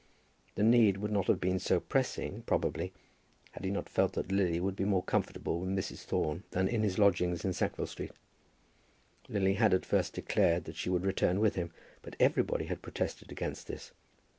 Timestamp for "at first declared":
9.75-10.63